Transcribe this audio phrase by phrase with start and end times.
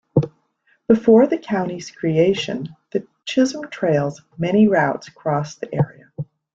[0.87, 6.11] Before the county's creation, The Chisholm Trail's many routes crossed the area.